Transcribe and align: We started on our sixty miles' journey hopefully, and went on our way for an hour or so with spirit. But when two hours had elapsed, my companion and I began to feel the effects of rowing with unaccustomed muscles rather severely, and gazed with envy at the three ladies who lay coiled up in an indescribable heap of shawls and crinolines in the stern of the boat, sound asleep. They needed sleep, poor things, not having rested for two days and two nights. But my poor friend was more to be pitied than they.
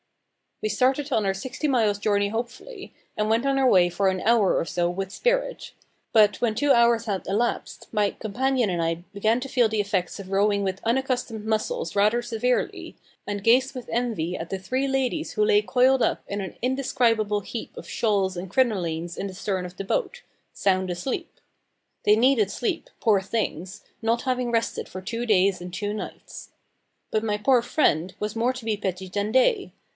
We 0.63 0.69
started 0.69 1.11
on 1.11 1.25
our 1.25 1.33
sixty 1.33 1.67
miles' 1.67 1.97
journey 1.99 2.29
hopefully, 2.29 2.93
and 3.17 3.29
went 3.29 3.45
on 3.47 3.57
our 3.57 3.69
way 3.69 3.89
for 3.89 4.09
an 4.09 4.21
hour 4.21 4.55
or 4.57 4.65
so 4.65 4.89
with 4.89 5.11
spirit. 5.11 5.73
But 6.11 6.39
when 6.39 6.53
two 6.55 6.71
hours 6.71 7.05
had 7.05 7.25
elapsed, 7.27 7.87
my 7.91 8.11
companion 8.11 8.69
and 8.69 8.81
I 8.81 9.03
began 9.13 9.39
to 9.41 9.49
feel 9.49 9.69
the 9.69 9.79
effects 9.79 10.19
of 10.19 10.31
rowing 10.31 10.63
with 10.63 10.81
unaccustomed 10.83 11.45
muscles 11.45 11.95
rather 11.95 12.21
severely, 12.21 12.95
and 13.27 13.43
gazed 13.43 13.75
with 13.75 13.89
envy 13.89 14.35
at 14.35 14.49
the 14.51 14.57
three 14.59 14.87
ladies 14.87 15.31
who 15.33 15.45
lay 15.45 15.61
coiled 15.63 16.01
up 16.01 16.23
in 16.27 16.41
an 16.41 16.55
indescribable 16.63 17.41
heap 17.41 17.75
of 17.77 17.89
shawls 17.89 18.37
and 18.37 18.49
crinolines 18.51 19.17
in 19.17 19.25
the 19.27 19.35
stern 19.35 19.65
of 19.65 19.77
the 19.77 19.83
boat, 19.83 20.23
sound 20.51 20.89
asleep. 20.89 21.39
They 22.05 22.15
needed 22.15 22.49
sleep, 22.51 22.89
poor 22.99 23.21
things, 23.21 23.83
not 24.01 24.23
having 24.23 24.51
rested 24.51 24.89
for 24.89 25.01
two 25.01 25.27
days 25.27 25.61
and 25.61 25.71
two 25.71 25.93
nights. 25.93 26.49
But 27.11 27.23
my 27.23 27.37
poor 27.37 27.61
friend 27.63 28.15
was 28.19 28.35
more 28.35 28.53
to 28.53 28.65
be 28.65 28.77
pitied 28.77 29.13
than 29.13 29.31
they. 29.31 29.73